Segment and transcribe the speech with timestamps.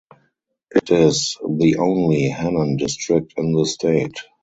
[0.71, 4.17] It is the only Hannan District in the state.